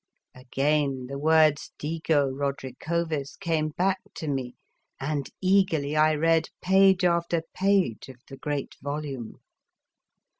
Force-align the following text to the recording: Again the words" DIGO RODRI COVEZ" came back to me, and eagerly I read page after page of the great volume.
Again 0.33 1.05
the 1.05 1.19
words" 1.19 1.73
DIGO 1.77 2.31
RODRI 2.33 2.77
COVEZ" 2.79 3.37
came 3.39 3.69
back 3.69 3.99
to 4.15 4.27
me, 4.27 4.55
and 4.99 5.29
eagerly 5.41 5.95
I 5.95 6.15
read 6.15 6.49
page 6.59 7.03
after 7.03 7.43
page 7.53 8.09
of 8.09 8.17
the 8.27 8.37
great 8.37 8.73
volume. 8.81 9.41